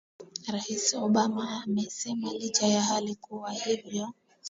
rais 0.47 0.93
obama 0.93 1.61
amesema 1.63 2.33
licha 2.33 2.67
ya 2.67 2.81
hali 2.81 3.15
kuwa 3.15 3.51
hivyo 3.51 4.13